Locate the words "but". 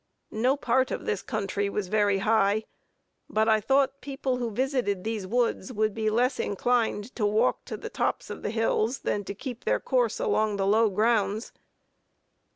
3.29-3.47